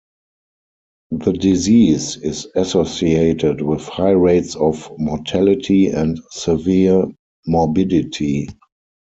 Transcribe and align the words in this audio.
The 1.11 1.31
disease 1.33 2.17
is 2.17 2.47
associated 2.55 3.61
with 3.61 3.83
high 3.85 4.09
rates 4.13 4.55
of 4.55 4.91
mortality 4.97 5.89
and 5.89 6.19
severe 6.31 7.05
morbidity. 7.45 8.49